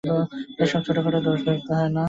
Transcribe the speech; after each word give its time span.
এই 0.59 0.67
সব 0.67 0.81
ছোটখাটো 0.83 1.19
দোষ 1.21 1.39
ধরতে 1.41 1.71
হয় 1.71 1.89
না। 1.89 1.99